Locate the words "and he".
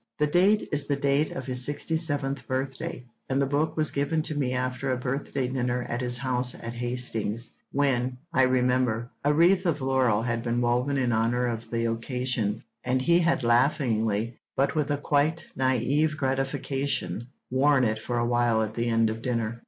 12.83-13.19